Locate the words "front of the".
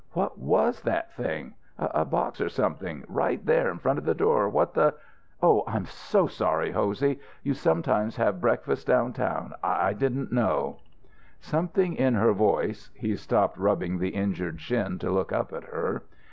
3.77-4.15